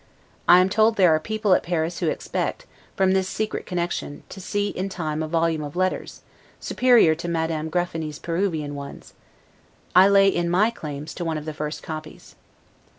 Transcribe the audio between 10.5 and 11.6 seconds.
claim to one of the